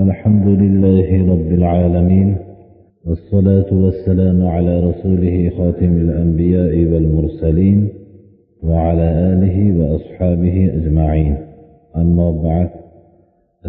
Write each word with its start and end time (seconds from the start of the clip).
الحمد 0.00 0.46
لله 0.62 1.08
رب 1.32 1.50
العالمين 1.52 2.36
والصلاة 3.06 3.70
والسلام 3.72 4.46
على 4.46 4.80
رسوله 4.80 5.50
خاتم 5.58 5.92
الأنبياء 6.04 6.74
والمرسلين 6.92 7.88
وعلى 8.62 9.08
آله 9.32 9.56
وأصحابه 9.78 10.56
أجمعين. 10.78 11.36
أما 11.96 12.30
بعد 12.30 12.70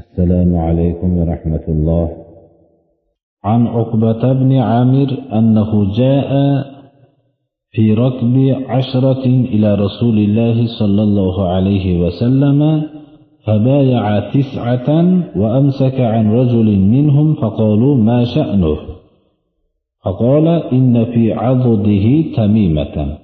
السلام 0.02 0.56
عليكم 0.56 1.18
ورحمة 1.18 1.66
الله. 1.68 2.10
عن 3.44 3.68
عقبة 3.68 4.34
بن 4.34 4.52
عامر 4.58 5.10
أنه 5.34 5.72
جاء 5.98 6.32
في 7.72 7.94
ركب 7.94 8.36
عشرة 8.70 9.26
إلى 9.26 9.76
رسول 9.76 10.18
الله 10.18 10.68
صلى 10.80 11.04
الله 11.04 11.48
عليه 11.50 12.00
وسلم 12.04 12.84
فبايع 13.46 14.20
تسعة 14.20 14.90
وأمسك 15.36 16.00
عن 16.00 16.34
رجل 16.34 16.80
منهم 16.80 17.34
فقالوا 17.34 17.96
ما 17.96 18.24
شأنه؟ 18.24 18.78
فقال 20.04 20.48
إن 20.48 21.06
في 21.06 21.34
عضده 21.34 22.06
تميمة. 22.36 23.18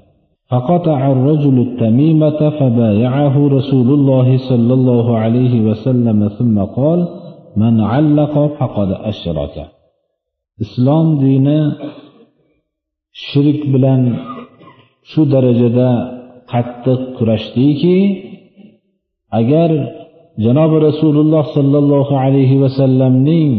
فقطع 0.50 1.12
الرجل 1.12 1.60
التميمة 1.60 2.50
فبايعه 2.50 3.48
رسول 3.48 3.90
الله 3.94 4.38
صلى 4.38 4.74
الله 4.74 5.18
عليه 5.18 5.62
وسلم 5.62 6.28
ثم 6.28 6.60
قال 6.60 7.08
من 7.58 7.82
علق 7.82 8.58
فقد 8.60 8.92
أشرك. 8.92 9.68
إسلام 10.62 11.20
دين 11.20 11.48
shirk 13.18 13.60
bilan 13.74 14.02
shu 15.10 15.22
darajada 15.34 15.90
qattiq 16.52 17.02
kurashdiki 17.18 17.98
agar 19.40 19.70
janobi 20.46 20.78
rasululloh 20.88 21.46
sollallohu 21.58 22.14
alayhi 22.26 22.62
vasallamning 22.64 23.52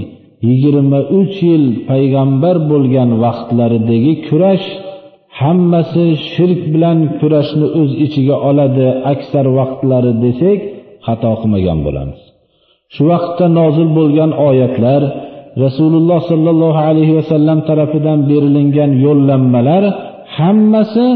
yigirma 0.49 1.01
uch 1.21 1.37
yil 1.51 1.65
payg'ambar 1.91 2.57
bo'lgan 2.71 3.11
vaqtlaridagi 3.25 4.13
kurash 4.29 4.67
hammasi 5.41 6.07
shirk 6.33 6.61
bilan 6.75 6.99
kurashni 7.21 7.67
o'z 7.81 7.91
ichiga 8.07 8.37
oladi 8.49 8.87
aksar 9.13 9.47
vaqtlari 9.59 10.13
desak 10.25 10.61
xato 11.07 11.33
qilmagan 11.41 11.79
bo'lamiz. 11.87 12.21
Shu 12.95 13.03
vaqtda 13.13 13.47
nozil 13.59 13.89
bo'lgan 13.99 14.31
oyatlar 14.49 15.03
rasululloh 15.65 16.21
sollallohu 16.31 16.81
alayhi 16.91 17.15
vasallam 17.19 17.59
tarafidan 17.69 18.19
berilingan 18.31 18.91
yo'llanmalar 19.07 19.83
hammasi 20.39 21.07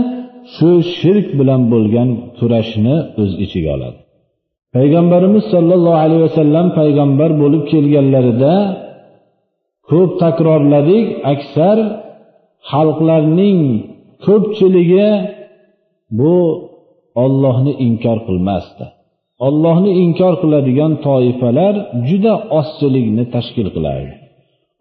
shu 0.55 0.71
shirk 0.99 1.27
bilan 1.39 1.63
bo'lgan 1.73 2.09
kurashni 2.39 2.97
o'z 3.23 3.33
ichiga 3.45 3.71
oladi. 3.77 3.99
Payg'ambarimiz 4.77 5.45
sollallohu 5.55 5.99
alayhi 6.05 6.25
vasallam 6.29 6.67
payg'ambar 6.79 7.31
bo'lib 7.43 7.63
kelganlarida 7.73 8.55
ko'p 9.91 10.11
takrorladik 10.25 11.07
aksar 11.35 11.79
xalqlarning 12.71 13.61
ko'pchiligi 14.27 15.09
bu 16.19 16.37
ollohni 17.25 17.73
inkor 17.87 18.19
qilmasdi. 18.27 18.85
Ollohni 19.47 19.93
inkor 20.05 20.35
qiladigan 20.43 20.93
toifalar 21.07 21.75
juda 22.09 22.35
ozchilikni 22.59 23.25
tashkil 23.35 23.69
qilardi 23.77 24.13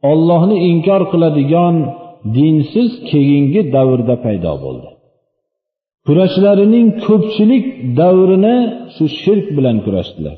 ollohni 0.09 0.57
inkor 0.71 1.01
qiladigan 1.11 1.75
dinsiz 2.37 2.91
keyingi 3.09 3.61
davrda 3.75 4.15
paydo 4.25 4.53
bo'ldi. 4.63 4.89
Kurashlarining 6.07 6.87
ko'pchilik 7.05 7.65
davrini 7.99 8.57
shu 8.95 9.05
shirk 9.21 9.47
bilan 9.57 9.77
kurashdilar. 9.85 10.37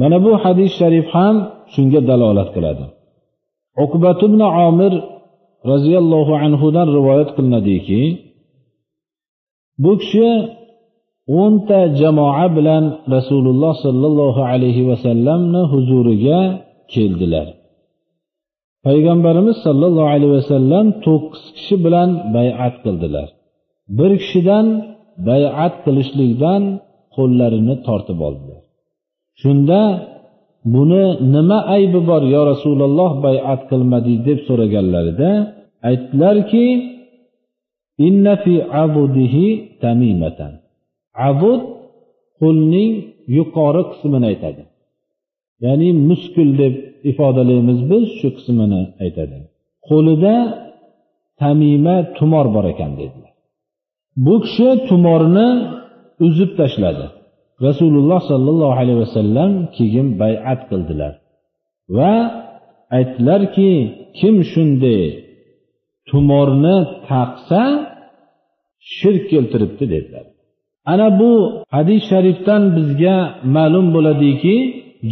Mana 0.00 0.16
bu 0.24 0.32
hadis 0.44 0.70
sharif 0.80 1.06
ham 1.16 1.36
shunga 1.74 2.00
dalolat 2.10 2.48
qiladi. 2.56 2.84
Uqbat 3.84 4.18
ibn 4.28 4.40
omir 4.68 4.92
roziyallohu 5.70 6.32
anhudan 6.44 6.86
rivoyat 6.96 7.30
qilinadiki 7.36 8.02
bu 9.82 9.92
kishi 10.02 10.28
o'nta 11.40 11.80
jamoa 12.00 12.46
bilan 12.56 12.84
rasululloh 13.16 13.74
sollallohu 13.84 14.42
alayhi 14.52 14.82
vasallamni 14.90 15.62
huzuriga 15.72 16.40
keldilar. 16.94 17.46
Payg'ambarimiz 18.86 19.56
sollallohu 19.66 20.10
alayhi 20.14 20.34
vasallam 20.40 20.86
to'qqiz 21.06 21.44
kishi 21.56 21.76
bilan 21.84 22.08
bay'at 22.36 22.74
qildilar. 22.84 23.28
Bir 23.98 24.12
kishidan 24.22 24.66
bay'at 25.28 25.74
qilishlikdan 25.84 26.62
qo'llarini 27.16 27.74
tortib 27.86 28.18
oldilar 28.28 28.62
shunda 29.42 29.80
buni 30.74 31.04
nima 31.34 31.58
aybi 31.76 32.00
bor 32.10 32.22
yo 32.34 32.42
rasululloh 32.52 33.10
bay'at 33.26 33.60
qilmadik 33.70 34.18
deb 34.28 34.38
so'raganlarida 34.48 35.30
aytdilarki 35.88 36.66
inna 38.06 38.34
fi 38.44 38.54
abudihi 38.84 39.46
tamimatan. 39.84 40.52
Abud 41.28 41.62
qo'lning 42.40 42.92
yuqori 43.36 43.82
qismini 43.90 44.26
aytadi. 44.32 44.62
Ya'ni 45.64 45.88
muskul 46.08 46.50
deb 46.62 46.74
ifodalaymiz 47.10 47.78
biz 47.90 48.04
shu 48.18 48.28
qismini 48.36 48.82
aytadi. 49.04 49.38
Qo'lida 49.88 50.34
tamima 51.40 51.96
tumor 52.16 52.46
bor 52.54 52.64
ekan 52.72 52.92
dedilar. 53.00 53.29
Bu 54.16 54.34
kishi 54.44 54.68
tumorni 54.88 55.48
uzib 56.26 56.50
tashladi. 56.60 57.06
Rasululloh 57.66 58.20
sollallohu 58.30 58.74
alayhi 58.80 59.00
vasallam 59.04 59.50
keyin 59.76 60.08
bay'at 60.22 60.60
qildilar 60.70 61.12
va 61.96 62.14
aytdilarki 62.96 63.70
kim 64.18 64.36
shunday 64.52 65.02
tumorni 66.08 66.76
taqsa 67.08 67.62
shirk 68.96 69.22
keltiribdi 69.32 69.84
dedilar. 69.94 70.26
Ana 70.92 71.08
bu 71.20 71.32
hadis 71.74 72.02
sharifdan 72.10 72.62
bizga 72.76 73.16
ma'lum 73.56 73.86
bo'ladiki 73.94 74.56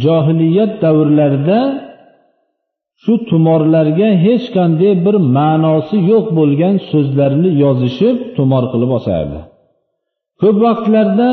johiliyat 0.03 0.71
davrlarida 0.83 1.59
shu 3.03 3.13
tumorlarga 3.29 4.09
hech 4.25 4.45
qanday 4.55 4.93
bir 5.05 5.15
ma'nosi 5.37 5.97
yo'q 6.11 6.25
bo'lgan 6.39 6.75
so'zlarni 6.91 7.49
yozishib 7.63 8.17
tumor 8.35 8.63
qilib 8.71 8.91
osardi. 8.99 9.39
Ko'p 10.41 10.57
vaqtlarda 10.65 11.29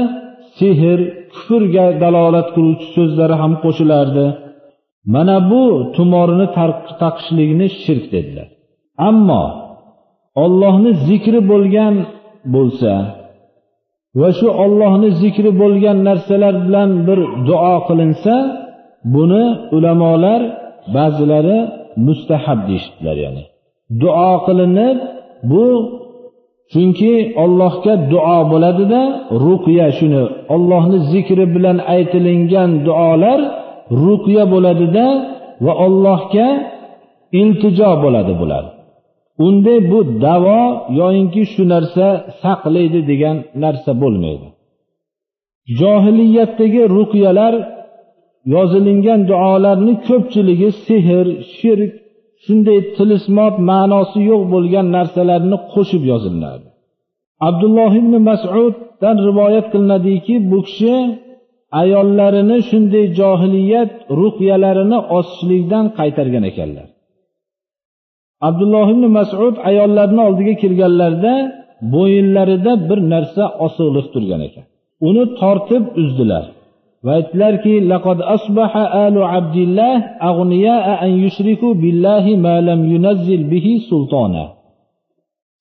sehr 0.59 0.99
kufrga 1.34 1.87
dalolat 2.03 2.49
qiluvchi 2.54 2.88
so'zlari 2.97 3.34
ham 3.43 3.53
qo'shilardi. 3.65 4.27
Mana 5.15 5.37
bu 5.50 5.62
tumorni 5.97 6.47
taqishlikni 7.03 7.66
shirk 7.83 8.04
dedilar. 8.15 8.48
Ammo 9.09 9.44
ollohni 10.44 10.93
zikri 11.09 11.41
bo'lgan 11.50 11.94
bo'lsa 12.54 12.93
va 14.21 14.28
shu 14.38 14.48
ollohni 14.65 15.09
zikri 15.22 15.50
bo'lgan 15.62 15.98
narsalar 16.09 16.54
bilan 16.66 16.91
bir 17.06 17.19
duo 17.48 17.77
qilinsa 17.88 18.34
buni 19.15 19.44
ulamolar 19.77 20.41
ba'zilari 20.94 21.58
mustahab 22.06 22.60
deyishibdilar 22.69 23.16
ya'ni. 23.24 23.44
Duo 24.02 24.32
qilinib 24.47 24.98
bu 25.50 25.66
chunki 26.72 27.14
ollohga 27.44 27.94
duo 28.12 28.38
bo'ladida 28.52 29.02
ruqya 29.44 29.88
shuni 29.98 30.22
ollohni 30.54 30.98
zikri 31.12 31.44
bilan 31.54 31.78
aytilingan 31.94 32.70
duolar 32.86 33.41
ruqya 34.04 34.44
bo'ladida 34.52 35.06
va 35.64 35.72
ollohga 35.86 36.48
iltijo 37.41 37.91
bo'ladi 38.04 38.34
bular. 38.41 38.64
Unda 39.47 39.74
bu 39.91 39.98
davo 40.24 40.62
yoyinki 41.00 41.42
shu 41.53 41.62
narsa 41.72 42.06
saqlaydi 42.42 43.00
degan 43.10 43.36
narsa 43.62 43.92
bo'lmaydi. 44.03 44.48
Johiliyatdagi 45.80 46.82
ruqyalar 46.97 47.54
yozilingan 48.54 49.20
duolarni 49.30 49.94
ko'pchiligi 50.08 50.68
sehr 50.86 51.26
shirk 51.56 51.92
shunday 52.44 52.78
tilismot 52.97 53.54
ma'nosi 53.71 54.21
yo'q 54.30 54.42
bo'lgan 54.54 54.86
narsalarni 54.97 55.56
qo'shib 55.72 56.03
yozilinadi 56.12 56.66
abdulloh 57.48 57.92
ibn 58.03 58.15
masuddan 58.28 59.16
rivoyat 59.28 59.66
qilinadiki 59.72 60.34
bu 60.50 60.59
kishi 60.68 60.94
ayollarini 61.80 62.59
shunday 62.71 63.04
johiliyat 63.21 63.91
ruqyalarini 64.21 64.98
osishlikdan 65.18 65.86
qaytargan 65.98 66.44
ekanlar. 66.50 66.86
Abdulloh 68.48 68.86
ibn 68.94 69.04
masud 69.18 69.54
ayollarni 69.71 70.21
oldiga 70.28 70.54
kirganlarida 70.62 71.34
bo'yinlarida 71.94 72.72
bir 72.88 72.98
narsa 73.12 73.44
osig'liq 73.66 74.06
turgan 74.15 74.41
ekan. 74.48 74.65
Uni 75.09 75.24
tortib 75.41 75.84
uzdilar. 76.03 76.44
Va 77.06 77.12
aytdilarki 77.20 77.74
laqad 77.92 78.18
asbaha 78.36 78.82
alu 79.06 79.20
abdillah 79.38 79.94
ag'niyaa 80.30 80.98
an 81.04 81.12
yushriku 81.24 81.68
billahi 81.82 82.34
ma 82.44 82.54
lam 82.68 82.80
yunazzil 82.92 83.44
bihi 83.53 83.74
sultana 83.91 84.44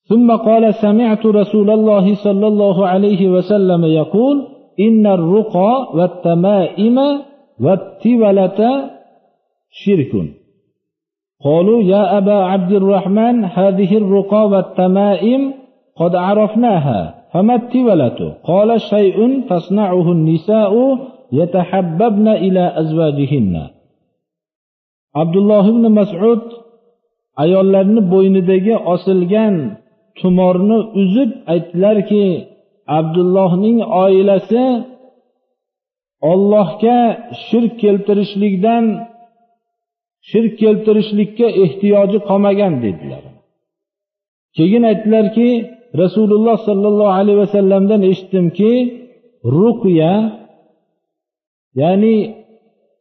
ثم 0.10 0.32
قال 0.32 0.74
سمعت 0.74 1.26
رسول 1.26 1.70
الله 1.70 2.16
صلى 2.16 2.48
الله 2.48 2.88
عليه 2.88 3.30
وسلم 3.30 3.86
يقول 3.86 4.48
إن 4.80 5.06
الرقى 5.08 5.74
والتمائم 5.98 6.98
والتولة 7.64 8.60
شرك. 9.82 10.14
قالوا 11.46 11.84
يا 11.84 12.18
أبا 12.18 12.34
عبد 12.34 12.72
الرحمن 12.72 13.46
هذه 13.46 13.98
الرقى 13.98 14.50
والتمائم 14.50 15.54
قد 15.98 16.16
عرفناها 16.16 17.16
فما 17.34 17.56
التولة؟ 17.56 18.20
قال 18.44 18.82
شيء 18.82 19.18
تصنعه 19.50 20.12
النساء 20.12 20.72
yatahabbabna 21.40 22.34
ila 22.48 22.64
azvajihinna 22.82 23.64
abdulloh 25.22 25.66
ibn 25.74 25.86
mas'ud 26.00 26.44
ayollarni 27.44 28.02
bo'ynidagi 28.14 28.76
osilgan 28.94 29.56
tumorni 30.20 30.80
uzib 31.02 31.32
aytdilarki 31.54 32.26
abdullohning 33.00 33.78
oilasi 34.04 34.64
ollohga 36.32 36.98
shirk 37.46 37.74
keltirishlikdan 37.84 38.84
shirk 40.30 40.54
keltirishlikka 40.62 41.48
ehtiyoji 41.64 42.20
qolmagan 42.28 42.74
dedilar. 42.84 43.24
Keyin 44.58 44.84
aytdilarki 44.92 45.50
rasululloh 46.02 46.58
sollallohu 46.68 47.14
alayhi 47.20 47.40
vasallamdan 47.46 48.02
eshitdimki 48.12 48.72
ruqya 49.58 50.14
ya'ni 51.82 52.16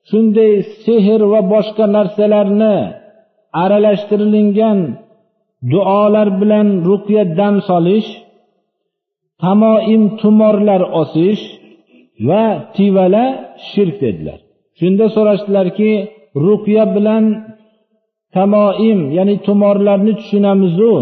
shunday 0.08 0.52
sehr 0.84 1.20
va 1.32 1.40
boshqa 1.52 1.84
narsalarni 1.96 2.76
aralashtirilgan 3.62 4.78
duolar 5.72 6.28
bilan 6.40 6.68
ruqya 6.88 7.22
dam 7.38 7.54
solish 7.68 8.08
tamoim 9.42 10.02
tumorlar 10.20 10.82
osish 11.02 11.42
va 12.28 12.44
tivala 12.76 13.24
shirk 13.70 13.96
dedilar. 14.04 14.38
Shunda 14.78 15.06
so'rashdilarki 15.14 15.92
ruqya 16.44 16.84
bilan 16.96 17.24
tamoim 18.36 19.00
ya'ni 19.16 19.34
tumorlarni 19.46 20.12
tushunamizu 20.20 20.92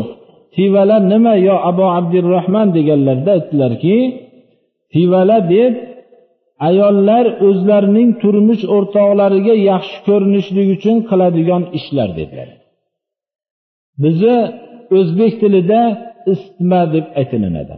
tivala 0.55 0.97
nima 1.13 1.35
yo 1.49 1.57
abu 1.71 1.85
abdurahmon 1.99 2.69
deganlarida 2.77 3.33
aytdilarki 3.39 3.97
tivala 4.93 5.39
deb 5.53 5.73
ayollar 6.69 7.25
o'zlarining 7.49 8.11
turmush 8.23 8.63
o'rtoqlariga 8.77 9.55
yaxshi 9.71 9.99
ko'rinishlik 10.09 10.69
uchun 10.77 10.97
qiladigan 11.11 11.63
ishlar 11.79 12.09
dedilar. 12.19 12.49
Bizni 14.03 14.39
o'zbek 14.99 15.33
tilida 15.43 15.81
istma 16.33 16.83
deb 16.95 17.07
aytilinadi. 17.21 17.75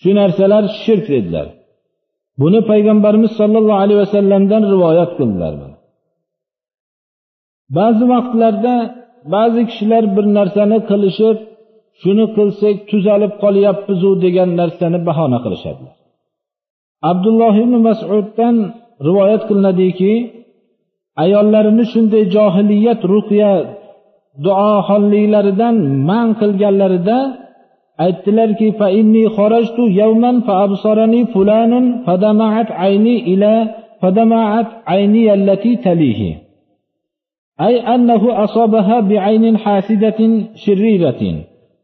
Shu 0.00 0.10
narsalar 0.20 0.64
shirk 0.82 1.06
dedilar. 1.14 1.46
Buni 2.40 2.60
payg'ambarimiz 2.70 3.32
sollallohu 3.40 3.80
alayhi 3.84 4.00
vasallamdan 4.04 4.62
rivoyat 4.72 5.10
qildilar 5.18 5.54
ba'zi 7.78 8.04
vaqtlarda 8.14 8.74
ba'zi 9.34 9.62
kishilar 9.70 10.04
bir 10.16 10.26
narsani 10.38 10.78
qilishib 10.90 11.38
shuni 12.02 12.26
qilsak 12.36 12.76
tuzalib 12.90 13.32
qolyapmizu 13.42 14.10
degan 14.24 14.50
narsani 14.60 14.98
bahona 15.08 15.38
qilishadilar. 15.44 15.94
abdulloh 17.11 17.53
ibn 17.63 17.73
masuddan 17.87 18.55
rivoyat 19.07 19.41
qilinadiki 19.49 20.13
ayollarini 21.23 21.85
shunday 21.93 22.23
johiliyat 22.35 23.01
ruqya 23.13 23.53
duoxonliklaridan 24.45 25.75
man 26.09 26.27
qilganlarida 26.41 27.19
aytdilarki 28.05 28.67
فإني 28.79 29.23
خرجت 29.37 29.77
يوما 30.01 30.31
فأبصرني 30.47 31.21
فلان 31.33 31.73
فدمعت 32.05 32.69
عيني 32.81 33.15
إلى 33.31 33.53
فدمعت 34.01 34.69
عيني 34.91 35.33
التي 35.33 35.73
تليه 35.75 36.21
أي 37.61 37.73
أنه 37.95 38.43
أصابها 38.43 38.99
بعين 38.99 39.57
حاسدة 39.57 40.19
شريرة 40.55 41.21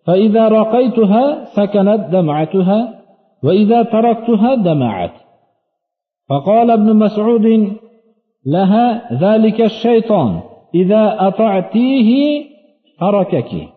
فإذا 0.06 0.44
رقيتها 0.48 1.24
سكنت 1.56 2.02
دمعتها 2.12 2.80
وإذا 3.45 3.83
تركتها 3.83 4.55
دمعت. 4.55 5.13
فقال 6.29 6.71
ابن 6.71 6.97
مسعود 6.97 7.73
لها 8.47 9.13
ذلك 9.13 9.61
الشيطان 9.61 10.41
إذا 10.75 11.17
أطعتيه 11.19 12.45
تركك 13.01 13.69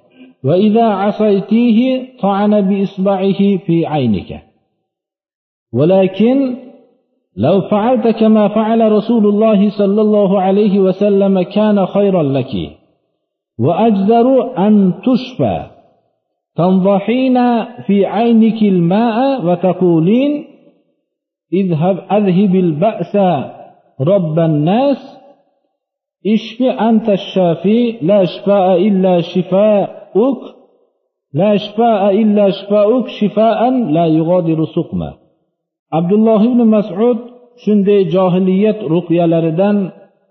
وإذا 0.44 0.83
عصيتيه 0.83 2.07
طعن 2.21 2.62
بإصبعه 2.62 3.57
في 3.57 3.85
عينك. 3.85 4.41
ولكن 5.73 6.56
لو 7.38 7.62
فعلت 7.62 8.07
كما 8.07 8.47
فعل 8.47 8.91
رسول 8.91 9.25
الله 9.27 9.69
صلى 9.69 10.01
الله 10.01 10.41
عليه 10.41 10.79
وسلم 10.79 11.41
كان 11.41 11.85
خيرا 11.85 12.23
لك. 12.23 12.71
وأجدر 13.59 14.57
أن 14.67 14.94
تشفى. 15.06 15.75
تنضحين 16.56 17.37
في 17.87 18.06
عينك 18.06 18.62
الماء 18.62 19.47
وتقولين 19.47 20.44
اذهب 21.52 21.97
أذهب 22.12 22.55
البأس 22.55 23.17
رب 24.00 24.38
الناس 24.38 25.20
اشف 26.26 26.62
أنت 26.62 27.08
الشافي 27.08 27.97
لا 28.02 28.25
شفاء 28.25 28.88
إلا 28.88 29.20
شفاءك 29.20 30.41
لا 31.35 31.56
شفاء 31.56 32.11
إلا 32.23 32.50
شفاءك 32.50 33.06
شفاء 33.08 33.70
لا 33.70 34.06
يغادر 34.06 34.64
سقما 34.64 35.14
عبد 35.93 36.12
الله 36.12 36.55
بن 36.55 36.67
مسعود 36.67 37.19
shunday 37.64 38.00
johiliyat 38.14 38.81
ruqyalaridan 38.94 39.76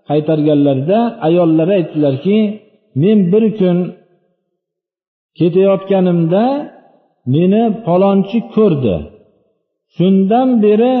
qaytarganlarida 0.08 0.98
ayollari 1.26 1.72
aytdilarki 1.80 2.38
men 3.02 3.18
bir 3.32 3.44
kun 3.58 3.78
ketayotganimda 5.39 6.43
meni 7.33 7.63
palonchi 7.85 8.39
ko'rdi. 8.55 8.95
Shundan 9.95 10.49
beri 10.63 10.95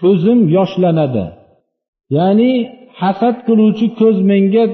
ko'zim 0.00 0.40
yoshlanadi. 0.56 1.24
Ya'ni 2.16 2.52
hasad 3.00 3.36
qiluvchi 3.46 3.86
ko'z 4.00 4.16
menga 4.30 4.64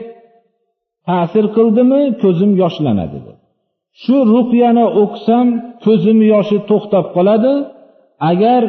ta'sir 1.08 1.44
qildimi 1.56 2.02
ko'zim 2.22 2.52
yoshlanadi 2.62 3.19
shu 4.02 4.16
ruqyani 4.34 4.86
o'qisam 5.02 5.46
ko'zim 5.84 6.19
yoshi 6.32 6.58
to'xtab 6.70 7.06
qoladi. 7.16 7.54
Agar 8.30 8.62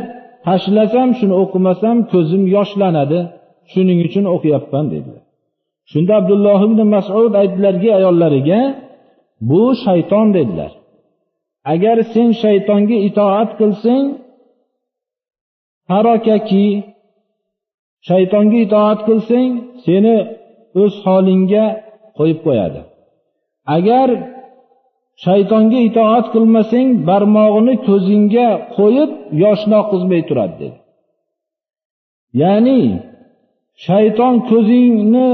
tashlasam 0.47 1.09
shuni 1.17 1.35
o'qimasam 1.43 1.97
ko'zim 2.13 2.43
yoshlanadi. 2.55 3.19
Shuning 3.71 3.99
uchun 4.07 4.25
o'qiyapman 4.35 4.85
dedilar 4.93 5.23
shunda 5.91 6.13
abdulloh 6.21 6.59
ibn 6.67 6.79
masud 6.95 7.33
aytdilarki 7.41 7.89
ayollariga 7.99 8.59
bu 9.41 9.75
shayton 9.83 10.27
dedilar. 10.33 10.71
Agar 11.73 11.97
sen 12.13 12.29
shaytonga 12.43 12.97
itoat 13.07 13.49
qilsang 13.59 14.05
harokaki 15.91 16.67
shaytonga 18.07 18.57
itoat 18.65 18.99
qilsang 19.07 19.49
seni 19.85 20.17
o'z 20.81 20.93
holingga 21.05 21.65
qo'yib 22.17 22.39
qo'yadi. 22.45 22.81
Agar 23.77 24.09
shaytonga 25.25 25.79
itoat 25.89 26.25
qilmasang 26.33 26.87
barmog'ini 27.07 27.75
ko'zingga 27.87 28.49
qo'yib 28.77 29.11
yoshni 29.43 29.75
oqizmay 29.83 30.21
turadi 30.29 30.55
dedi. 30.61 30.77
Ya'ni 32.41 32.81
shayton 33.85 34.35
ko'zingni 34.49 35.29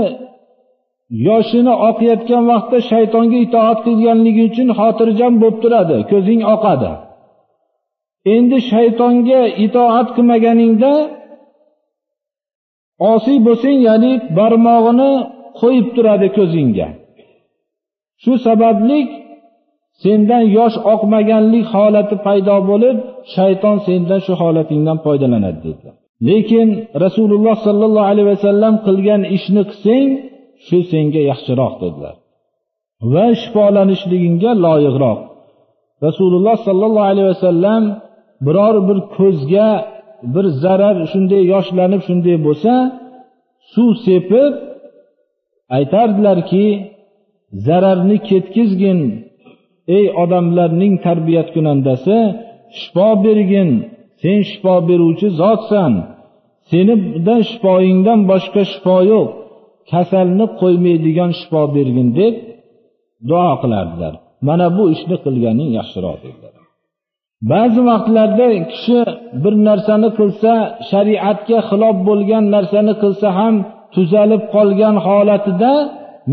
yoshini 1.27 1.73
oqayotgan 1.89 2.43
vaqtda 2.51 2.77
shaytonga 2.91 3.37
itoat 3.45 3.79
qilganligi 3.85 4.41
uchun 4.49 4.69
xotirjam 4.79 5.33
bo'lib 5.41 5.57
turadi 5.63 5.97
ko'zing 6.11 6.41
oqadi. 6.55 6.91
Endi 8.35 8.57
shaytonga 8.71 9.41
itoat 9.65 10.07
qilmaganingda 10.15 10.93
osiy 13.13 13.37
bo'lsang 13.47 13.77
ya'ni 13.87 14.11
barmog'ini 14.37 15.11
qo'yib 15.59 15.87
turadi 15.95 16.27
ko'zingga. 16.37 16.87
Shu 18.23 18.33
sababli 18.45 18.99
sendan 20.03 20.43
yosh 20.57 20.77
oqmaganlik 20.93 21.65
holati 21.75 22.15
paydo 22.25 22.57
bo'lib 22.69 22.97
shayton 23.35 23.77
sendan 23.87 24.19
shu 24.25 24.33
holatingdan 24.41 24.97
foydalanadi 25.05 25.59
dedilar 25.65 25.95
lekin 26.29 26.67
rasululloh 27.03 27.55
sollallohu 27.67 28.09
alayhi 28.11 28.29
vasallam 28.33 28.73
qilgan 28.87 29.21
ishni 29.37 29.63
qilsang 29.69 30.09
shu 30.65 30.77
senga 30.91 31.21
yaxshiroq 31.31 31.73
dedilar. 31.83 32.15
Va 33.13 33.25
shifolanishligingga 33.41 34.51
loyiqroq. 34.65 35.19
Rasululloh 36.05 36.57
sollallohu 36.67 37.09
alayhi 37.11 37.29
vasallam 37.33 37.83
biror 38.45 38.75
bir 38.87 38.99
ko'zga 39.17 39.69
bir 40.33 40.45
zarar 40.63 40.95
shunday 41.11 41.43
yoshlanib 41.53 42.01
shunday 42.07 42.37
bo'lsa 42.47 42.73
suv 43.73 43.89
sepib 44.05 44.53
aytardilarki 45.77 46.65
zararni 47.67 48.17
ketkizgin 48.29 48.99
ey 49.97 50.05
odamlarning 50.23 50.93
tarbiyat 51.05 51.47
kunandasi 51.55 52.17
shifo 52.79 53.09
bergin 53.25 53.69
sen 54.21 54.39
shifo 54.49 54.75
beruvchi 54.89 55.27
zotsan 55.41 55.93
senidan 56.69 57.41
shifoyingdan 57.49 58.19
boshqa 58.31 58.61
shifo 58.71 58.97
yo'q. 59.11 59.29
Kasalni 59.91 60.45
qo'ymaydigan 60.61 61.31
shifo 61.39 61.61
bergin 61.75 62.09
deb 62.19 62.33
duo 63.29 63.51
qilardilar. 63.61 64.13
Mana 64.47 64.67
bu 64.77 64.83
ishni 64.95 65.17
qilganing 65.25 65.69
yaxshiroq 65.79 66.17
dedilar. 66.25 66.53
Ba'zi 67.51 67.81
vaqtlarda 67.89 68.47
kishi 68.71 68.99
bir 69.43 69.53
narsani 69.67 70.09
qilsa 70.19 70.51
shariatga 70.89 71.59
xilof 71.69 71.95
bo'lgan 72.09 72.43
narsani 72.55 72.93
qilsa 73.03 73.27
ham 73.39 73.55
tuzalib 73.95 74.43
qolgan 74.55 74.95
holatida 75.07 75.73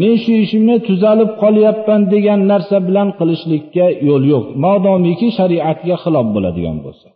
men 0.01 0.15
shu 0.23 0.33
ishimni 0.45 0.77
tuzalib 0.89 1.31
qolyapman 1.43 2.01
degan 2.15 2.41
narsa 2.53 2.77
bilan 2.89 3.09
qilishlikka 3.19 3.87
yo'l 4.09 4.23
yo'q. 4.33 4.45
Modomiki 4.65 5.29
shariatga 5.39 5.97
xilof 6.05 6.27
bo'ladigan 6.35 6.77
bo'lsa. 6.85 7.09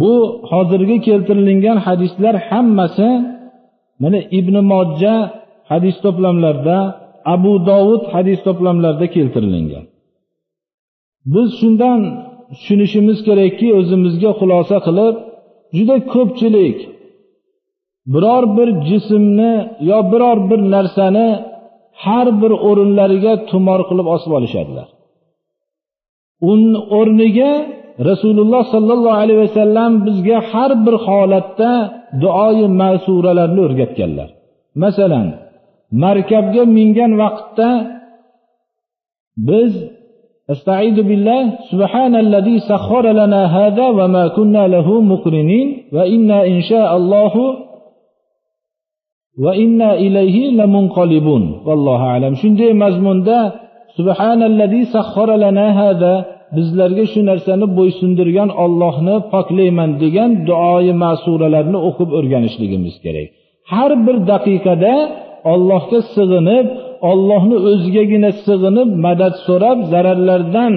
Bu 0.00 0.14
hozirgi 0.50 0.96
keltirilgan 1.06 1.78
hadislar 1.86 2.34
hammasi 2.48 3.08
mana 4.02 4.18
ibn 4.38 4.54
mojja 4.72 5.14
hadis 5.70 5.96
to'plamlarida 6.04 6.78
abu 7.34 7.52
dovud 7.70 8.02
hadis 8.14 8.38
to'plamlarida 8.46 9.06
keltirilgan. 9.16 9.84
Biz 11.34 11.48
shundan 11.60 12.00
tushunishimiz 12.52 13.18
kerakki 13.28 13.68
o'zimizga 13.78 14.30
xulosa 14.40 14.76
qilib 14.86 15.14
juda 15.76 15.96
ko'pchilik 16.12 16.78
biror 18.12 18.44
bir 18.56 18.68
jismni 18.88 19.52
yo 19.90 19.98
biror 20.12 20.38
bir 20.50 20.60
narsani 20.74 21.28
har 22.04 22.26
bir 22.40 22.52
o'rinlariga 22.68 23.32
tumor 23.50 23.80
qilib 23.88 24.06
osib 24.14 24.32
olishadilar. 24.38 24.88
Uni 26.50 26.78
o'rniga 26.98 27.52
rasululloh 28.10 28.62
sollallohu 28.74 29.20
alayhi 29.22 29.40
vasallam 29.46 29.92
bizga 30.06 30.38
har 30.50 30.70
bir 30.84 30.94
holatda 31.06 31.72
duoyi 32.23 32.65
masuralarni 32.81 33.61
o'rgatganlar 33.67 34.29
masalan 34.83 35.27
markabga 36.03 36.63
mingan 36.77 37.11
vaqtda 37.21 37.69
biz 39.49 39.73
استعيذ 40.53 40.97
بالله 41.09 41.41
سبحان 41.71 42.13
الذي 42.25 42.55
سخر 42.71 43.05
لنا 43.19 43.41
هذا 43.57 43.85
وما 43.97 44.23
كنا 44.37 44.63
له 44.75 44.87
مقرنين 45.11 45.67
وإنا 45.95 46.37
إن 46.51 46.59
شاء 46.69 46.89
الله 46.99 47.33
وإنا 49.43 49.89
إليه 49.93 50.37
لمنقلبون 50.59 51.43
والله 51.65 51.99
أعلم 52.11 52.33
shunday 52.35 52.73
mazmunda 52.73 53.39
subhanallazi 53.97 54.85
sakhkhara 54.93 55.37
lana 55.37 55.73
hada 55.73 56.13
bizlarga 56.56 57.04
shu 57.12 57.20
narsani 57.30 57.66
bo'ysundirgan 57.78 58.50
Allohni 58.64 59.16
poklayman 59.32 59.90
degan 60.02 60.30
duoyi 60.48 60.94
ma'suralarni 61.04 61.78
o'qib 61.88 62.10
o'rganishligimiz 62.18 62.96
kerak. 63.04 63.28
Har 63.72 63.92
bir 64.06 64.16
daqiqada 64.32 64.94
Allohga 65.52 66.00
sig'inib 66.14 66.66
Allohni 67.10 67.56
o'zigagina 67.70 68.30
sig'inib 68.46 68.88
madad 69.06 69.34
so'rab 69.46 69.78
zararlardan 69.92 70.74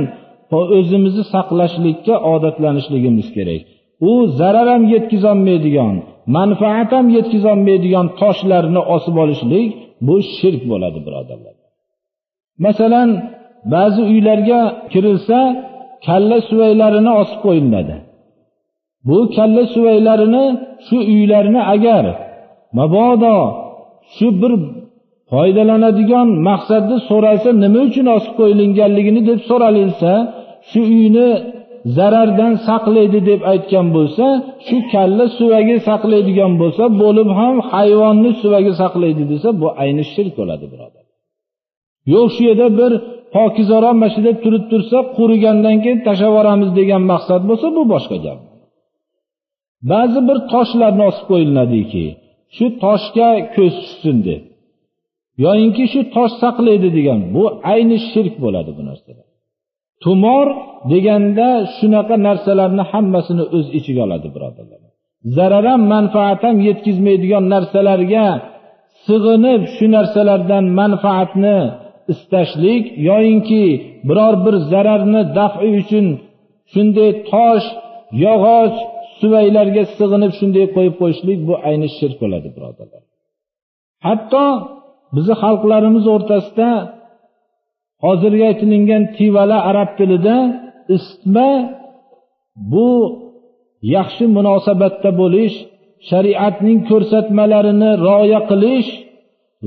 o'zimizni 0.77 1.23
saqlashlikka 1.33 2.15
odatlanishligimiz 2.33 3.27
kerak. 3.37 3.61
U 4.09 4.11
zarar 4.39 4.67
ham 4.73 4.83
yetkazolmaydigan 4.93 5.95
manfaat 6.37 6.89
ham 6.95 7.05
yetkazolmaydigan 7.17 8.07
toshlarni 8.21 8.81
osib 8.95 9.15
olishlik 9.23 9.67
bu 10.07 10.15
shirk 10.35 10.61
bo'ladi 10.71 10.99
birodarlar. 11.07 11.55
Masalan 12.65 13.09
ba'zi 13.73 14.01
uylarga 14.11 14.59
kirilsa 14.91 15.39
kalla 16.05 16.37
suvaylarini 16.49 17.11
osib 17.21 17.39
qo'yiladi. 17.45 17.95
Bu 19.07 19.17
kalla 19.35 19.63
suvaylarini 19.75 20.45
shu 20.87 20.97
uylarni 21.13 21.61
agar 21.73 22.05
mabodo 22.77 23.37
shu 24.15 24.27
bir 24.41 24.53
foydalanadigan 25.31 26.27
maqsadda 26.49 26.95
so'ralsa 27.09 27.49
nima 27.63 27.79
uchun 27.89 28.07
osib 28.17 28.33
qo'yilganligini 28.39 29.21
deb 29.29 29.39
so'ralinsa 29.49 30.11
shu 30.69 30.81
uyni 30.95 31.29
zarardan 31.97 32.53
saqlaydi 32.67 33.19
deb 33.29 33.41
aytgan 33.51 33.87
bo'lsa 33.95 34.25
shu 34.67 34.77
kalla 34.93 35.25
suvagi 35.37 35.75
saqlaydigan 35.89 36.53
bo'lsa 36.61 36.83
bo'lib 37.01 37.29
ham 37.39 37.55
hayvonni 37.71 38.31
suvagi 38.41 38.73
saqlaydi 38.81 39.23
desa 39.31 39.49
bu 39.61 39.67
ayni 39.83 40.03
shirk 40.13 40.33
bo'ladi 40.39 40.65
birodar. 40.73 41.03
Yo'q 42.13 42.27
shu 42.35 42.41
yerda 42.49 42.67
bir 42.79 42.91
pokizaroq 43.35 43.95
mana 44.01 44.09
shu 44.13 44.21
deb 44.27 44.37
turib 44.43 44.63
tursa 44.71 44.97
qurigandan 45.17 45.75
keyin 45.83 45.99
tashlab 46.07 46.29
yuboramiz 46.31 46.69
degan 46.79 47.01
maqsad 47.11 47.41
bo'lsa 47.49 47.67
bu 47.77 47.83
boshqa 47.93 48.17
gap. 48.25 48.39
Ba'zi 49.91 50.19
bir 50.27 50.37
toshlarni 50.53 51.03
osib 51.09 51.25
qo'yiladiki 51.31 52.05
shu 52.55 52.65
toshga 52.83 53.29
ko'z 53.55 53.73
tushsin 53.81 54.17
deb. 54.27 54.41
Yoyinki 55.45 55.83
shu 55.93 56.01
tosh 56.15 56.33
saqlaydi 56.43 56.89
degan 56.97 57.19
bu 57.35 57.43
ayni 57.73 57.97
shirk 58.11 58.35
bo'ladi 58.43 58.71
bu 58.77 58.83
narsalar. 58.89 59.27
Tumor 60.03 60.47
deganda 60.91 61.49
shunaqa 61.77 62.15
narsalarni 62.27 62.83
hammasini 62.91 63.43
o'z 63.57 63.67
ichiga 63.77 64.01
oladi 64.07 64.27
birodarlar. 64.35 64.79
Zarar 65.35 65.65
ham 65.71 65.81
manfaat 65.93 66.39
ham 66.47 66.57
yetkazmaydigan 66.67 67.45
narsalarga 67.53 68.27
sig'inib 69.07 69.61
shu 69.75 69.85
narsalardan 69.95 70.65
manfaatni 70.79 71.57
istashlik 72.13 72.83
yoyinki 73.09 73.63
biror 74.07 74.35
bir 74.45 74.55
zararni 74.71 75.21
dafi 75.37 75.67
uchun 75.81 76.05
shunday 76.73 77.11
tosh 77.31 77.67
yog'och 78.25 78.75
suvaylarga 79.19 79.83
sig'inib 79.97 80.31
shunday 80.39 80.65
qo'yib 80.75 80.95
qo'yishlik 81.01 81.39
bu 81.47 81.53
ayni 81.69 81.87
shirk 81.97 82.15
bo'ladi 82.23 82.49
birodarlar. 82.55 83.03
Hatto 84.07 84.45
bizni 85.15 85.35
xalqlarimiz 85.43 86.05
o'rtasida 86.15 86.69
hozirgi 88.05 88.43
aytilingan 88.51 89.03
tivala 89.17 89.57
arab 89.69 89.89
tilida 89.99 90.35
isitma 90.95 91.49
bu 92.73 92.89
yaxshi 93.95 94.25
munosabatda 94.37 95.09
bo'lish 95.21 95.55
shariatning 96.09 96.79
ko'rsatmalarini 96.89 97.91
rioya 98.05 98.41
qilish 98.49 98.89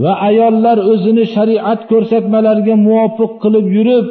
va 0.02 0.12
ayollar 0.28 0.78
o'zini 0.92 1.24
shariat 1.34 1.80
ko'rsatmalariga 1.90 2.74
muvofiq 2.86 3.32
qilib 3.42 3.66
yurib 3.76 4.06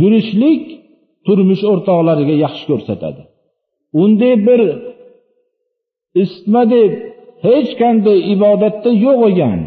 yurishlik 0.00 0.62
turmush 1.26 1.62
o'rtoqlariga 1.72 2.34
yaxshi 2.44 2.64
ko'rsatadi. 2.70 3.22
Unday 4.02 4.34
bir 4.46 4.60
isitma 6.22 6.62
deb 6.74 6.90
hech 7.46 7.70
qanday 7.80 8.18
ibodatda 8.34 8.90
yo'q 9.06 9.20
ekan. 9.30 9.60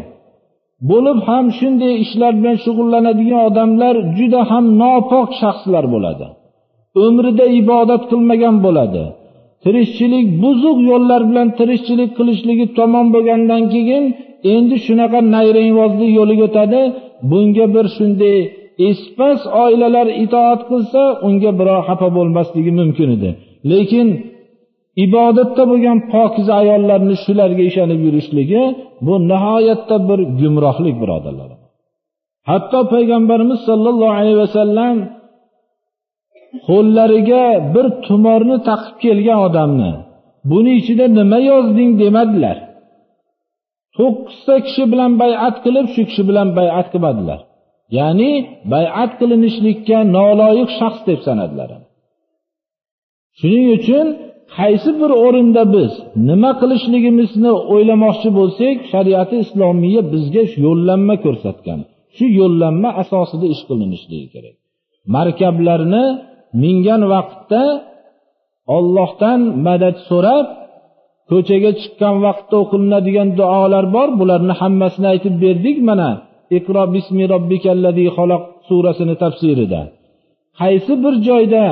Bo'lib 0.90 1.18
ham 1.28 1.46
shunday 1.58 1.94
ishlar 2.04 2.32
bilan 2.40 2.56
shug'ullanadigan 2.64 3.40
odamlar 3.48 3.94
juda 4.18 4.40
ham 4.50 4.64
nopok 4.80 5.28
shaxslar 5.40 5.84
bo'ladi. 5.94 6.26
Umrida 7.06 7.46
ibodat 7.60 8.02
qilmagan 8.10 8.56
bo'ladi. 8.66 9.04
Tirikchilik 9.68 10.26
buzuq 10.42 10.78
yo'llar 10.90 11.22
bilan 11.30 11.48
tirikchilik 11.58 12.10
qilishligi 12.18 12.66
tamom 12.78 13.06
bo'lgandan 13.14 13.62
keyin 13.74 14.04
endi 14.54 14.76
shunaqa 14.86 15.18
nayrangvozlik 15.34 16.10
yo'liga 16.18 16.44
o'tadi. 16.48 16.80
Bunga 17.30 17.66
bir 17.74 17.86
shunday 17.96 18.38
espas 18.88 19.40
oilalar 19.64 20.06
itoat 20.24 20.60
qilsa 20.70 21.02
unga 21.26 21.50
biror 21.58 21.80
xafa 21.88 22.08
bo'lmasligi 22.16 22.72
mumkin 22.80 23.08
edi. 23.16 23.30
Lekin 23.70 24.08
ibodatda 25.04 25.62
bo'lgan 25.70 25.98
pokiza 26.12 26.52
ayollarni 26.62 27.14
shularga 27.24 27.62
ishonib 27.70 28.00
yurishligi 28.06 28.62
bu 29.06 29.14
nihoyatda 29.30 29.96
bir 30.08 30.20
gumrohlik 30.40 30.96
birodarlar. 31.02 31.50
Hatto 32.50 32.80
payg'ambarimiz 32.92 33.60
sollallohu 33.68 34.14
alayhi 34.20 34.38
vasallam 34.44 34.96
qo'llariga 36.68 37.44
bir 37.74 37.86
tumorni 38.06 38.56
taqib 38.68 38.96
kelgan 39.04 39.38
odamni 39.48 39.92
buni 40.50 40.72
ichida 40.80 41.06
nima 41.18 41.38
yozding 41.50 41.90
demadilar. 42.02 42.56
To'qqizta 43.96 44.54
kishi 44.66 44.84
bilan 44.92 45.12
bayat 45.22 45.56
qilib 45.64 45.86
shu 45.94 46.02
kishi 46.08 46.22
bilan 46.30 46.48
bayat 46.58 46.86
qilmadilar. 46.92 47.40
Ya'ni 47.98 48.32
bayat 48.72 49.10
qilinishlikka 49.20 49.98
noloyiq 50.16 50.70
shaxs 50.78 51.02
deb 51.08 51.20
sanadilar. 51.26 51.70
Shuning 53.38 53.66
uchun 53.78 54.06
qaysi 54.58 54.90
bir 55.00 55.10
o'rinda 55.24 55.62
biz 55.74 55.92
nima 56.28 56.50
qilishligimizni 56.60 57.52
o'ylamoqchi 57.72 58.30
bo'lsak 58.38 58.76
shariati 58.92 59.36
islomiya 59.44 60.02
bizga 60.12 60.42
yo'llanma 60.64 61.14
ko'rsatgan. 61.24 61.80
Shu 62.16 62.26
yo'llanma 62.40 62.90
asosida 63.02 63.46
ish 63.54 63.62
qilinishligi 63.68 64.28
kerak. 64.34 64.56
Markablarni 65.16 66.04
mingan 66.62 67.02
vaqtda 67.14 67.62
ollohdan 68.76 69.40
madad 69.66 69.96
so'rab 70.08 70.46
ko'chaga 71.30 71.70
chiqqan 71.80 72.16
vaqtda 72.26 72.54
o'qilinadigan 72.62 73.28
duolar 73.40 73.84
bor 73.96 74.08
bularni 74.20 74.54
hammasini 74.60 75.06
aytib 75.12 75.34
berdik 75.44 75.78
mana 75.88 76.10
iqro 76.56 76.84
bismi 76.94 77.24
robbikallazi 77.34 78.06
xaloq 78.16 78.42
surasini 78.68 79.14
tafsirida. 79.22 79.80
Qaysi 80.60 80.92
bir 81.04 81.14
joyda 81.28 81.64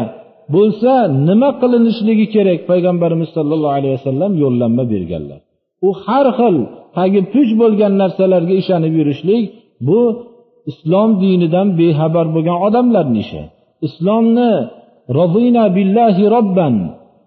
bo'lsa 0.54 0.92
nima 1.28 1.50
qilinishligi 1.60 2.26
kerak? 2.34 2.60
Payg'ambarimiz 2.70 3.30
sollallohu 3.36 3.74
alayhi 3.78 3.94
vasallam 3.98 4.32
yo'llanma 4.42 4.84
berganlar. 4.92 5.40
U 5.88 5.90
har 6.04 6.26
xil 6.38 6.56
tagi 6.96 7.20
puch 7.32 7.50
bo'lgan 7.62 7.92
narsalarga 8.02 8.54
ishonib 8.62 8.92
yurishlik 9.00 9.44
bu 9.88 10.00
islom 10.70 11.10
dinidan 11.22 11.68
bexabar 11.80 12.26
bo'lgan 12.34 12.58
odamlarni 12.66 13.18
ishi. 13.24 13.42
islomni 13.87 14.51
rozina 15.19 15.63
billahi 15.77 16.23
robban 16.35 16.75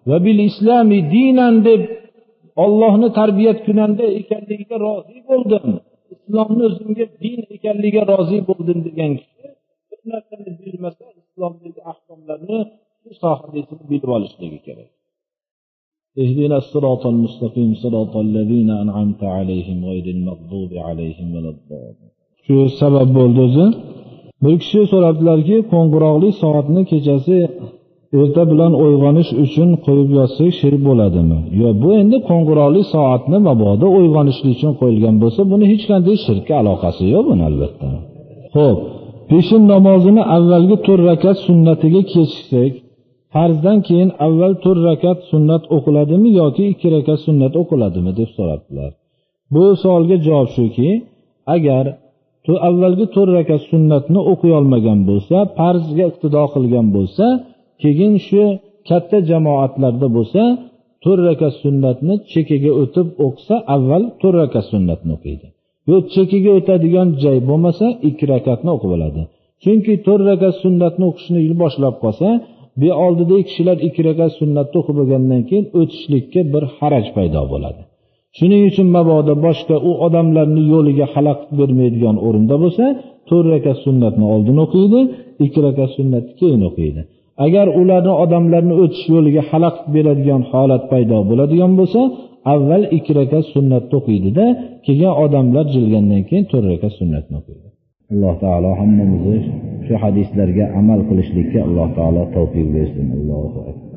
va 0.08 0.16
bil 0.24 0.40
islami 0.50 0.98
dinan 1.14 1.54
deb 1.68 1.82
ollohni 2.64 3.08
tarbiyat 3.18 3.58
kunanda 3.66 4.04
ekanligiga 4.20 4.76
rozi 4.86 5.18
bo'ldim 5.28 5.66
islomni 6.14 6.62
o'zimga 6.68 7.06
din 7.22 7.40
ekanligiga 7.56 8.02
rozi 8.12 8.38
bo'ldim 8.48 8.78
degan 8.86 9.12
kishi 9.20 9.46
bir 9.90 10.00
narsani 10.12 10.50
bilmasa 10.60 11.04
islomdagi 11.22 11.80
ahkomlarni 11.92 12.58
shu 13.00 13.10
sohada 13.22 13.60
bilib 13.90 14.10
olishligi 14.16 14.60
kerak 14.66 14.90
اهدنا 16.22 16.56
الصراط 16.62 17.02
المستقيم 17.14 17.70
صراط 17.84 18.14
الذين 18.26 18.70
أنعمت 18.82 19.22
عليهم 19.36 19.78
غير 19.90 20.06
المغضوب 20.16 20.70
عليهم 20.88 21.26
ولا 21.34 21.50
الضالين 21.56 22.10
shu 22.44 22.56
sabab 22.80 23.08
bo'ldi 23.18 23.40
o'zi 23.48 23.66
bir 24.43 24.55
kishi 24.61 24.81
so'rabdilarki 24.91 25.57
qo'ng'iroqli 25.71 26.29
soatni 26.41 26.81
kechasi 26.91 27.37
erta 28.21 28.43
bilan 28.51 28.73
uyg'onish 28.83 29.31
uchun 29.43 29.69
qo'yib 29.85 30.09
yotsak 30.19 30.51
shirk 30.59 30.81
bo'ladimi? 30.89 31.39
Yo'q 31.61 31.75
bu 31.83 31.89
endi 32.01 32.17
qo'ng'iroqli 32.29 32.81
soatni 32.93 33.37
mabodo 33.47 33.87
uyg'onishlik 33.99 34.51
uchun 34.57 34.73
qo'yilgan 34.79 35.15
bo'lsa 35.23 35.41
buni 35.51 35.65
hech 35.71 35.83
qanday 35.91 36.15
shirkka 36.25 36.53
aloqasi 36.61 37.03
yo'q 37.13 37.25
buni 37.31 37.43
albatta. 37.49 37.87
Ho'p 38.55 38.77
peshin 39.29 39.63
namozini 39.73 40.23
avvalgi 40.35 40.77
to'rt 40.85 41.03
rakat 41.11 41.37
sunnatiga 41.47 42.01
kechiksak 42.13 42.71
farzdan 43.33 43.77
keyin 43.87 44.09
avval 44.25 44.53
to'rt 44.63 44.81
rakat 44.89 45.19
sunnat 45.31 45.63
o'qiladimi 45.75 46.29
yoki 46.41 46.63
ikki 46.73 46.87
rakat 46.95 47.19
sunnat 47.25 47.53
o'qiladimi 47.61 48.11
deb 48.19 48.29
so'rabdilar. 48.37 48.91
Bu 49.53 49.63
savolga 49.81 50.17
javob 50.27 50.49
shuki 50.57 50.89
agar 51.55 51.85
avvalgi 52.69 53.05
to'rt 53.15 53.31
rakat 53.37 53.61
sunnatni 53.71 54.19
o'qiy 54.31 54.53
olmagan 54.59 54.99
bo'lsa 55.09 55.37
farzga 55.57 56.05
iqtido 56.11 56.43
qilgan 56.53 56.87
bo'lsa 56.95 57.25
keyin 57.81 58.13
shu 58.27 58.43
katta 58.89 59.17
jamoatlarda 59.29 60.07
bo'lsa 60.17 60.41
to'rt 61.03 61.21
rakat 61.29 61.53
sunnatni 61.63 62.13
chekiga 62.31 62.71
o'tib 62.81 63.07
o'qisa 63.25 63.55
avval 63.75 64.03
to'rt 64.21 64.37
rakat 64.43 64.65
sunnatni 64.73 65.11
o'qiydi. 65.17 65.47
Yo 65.89 65.97
chekiga 66.15 66.51
o'tadigan 66.59 67.07
joy 67.23 67.37
bo'lmasa 67.49 67.85
ikki 68.09 68.25
rakatni 68.33 68.69
o'qib 68.75 68.91
oladi. 68.97 69.21
Chunki 69.63 69.93
to'rt 70.05 70.23
rakat 70.31 70.53
sunnatni 70.63 71.05
o'qishni 71.11 71.39
boshlab 71.63 71.95
qolsa 72.03 72.27
bu 72.81 72.89
oldidagi 73.05 73.43
kishilar 73.49 73.77
ikki 73.87 74.01
rakat 74.09 74.31
sunnatni 74.39 74.75
o'qib 74.81 74.95
bo'lgandan 74.99 75.41
keyin 75.49 75.65
o'tishlikka 75.79 76.41
bir 76.53 76.63
haraj 76.77 77.05
paydo 77.15 77.41
bo'ladi. 77.53 77.81
Shuning 78.37 78.63
uchun 78.69 78.87
mabodo 78.97 79.33
boshqa 79.45 79.75
u 79.89 79.91
odamlarni 80.05 80.63
yo'liga 80.73 81.05
xalaqit 81.13 81.49
bermaydigan 81.59 82.15
o'rinda 82.27 82.55
bo'lsa 82.63 82.85
to'rt 83.29 83.47
rakat 83.53 83.77
sunnatni 83.85 84.25
oldin 84.33 84.57
o'qiydi 84.65 84.99
ikki 85.45 85.59
rakat 85.67 85.89
sunnatni 85.97 86.33
keyin 86.41 86.61
o'qiydi. 86.69 87.01
Agar 87.45 87.67
ularni 87.81 88.13
odamlarni 88.23 88.73
o'tish 88.83 89.05
yo'liga 89.13 89.41
xalaqit 89.51 89.87
beradigan 89.95 90.41
holat 90.51 90.83
paydo 90.91 91.17
bo'ladigan 91.29 91.71
bo'lsa 91.79 92.01
avval 92.53 92.83
ikki 92.97 93.11
rakat 93.19 93.45
sunnatni 93.53 93.93
o'qiydida 93.99 94.45
keyin 94.85 95.13
odamlar 95.23 95.65
jilgandan 95.75 96.21
keyin 96.29 96.45
to'rt 96.51 96.67
rakat 96.73 96.93
sunnatni 96.99 97.35
o'qiydi. 97.41 97.67
Alloh 98.13 98.35
taolo 98.43 98.71
hammamizni 98.81 99.37
shu 99.85 99.93
hadislarga 100.03 100.65
amal 100.79 100.99
qilishlikka 101.09 101.59
alloh 101.67 101.87
taolo 101.97 102.21
tavfiq 102.35 102.67
bersin. 102.75 103.05
Allohu 103.17 103.59
akbar. 103.69 103.88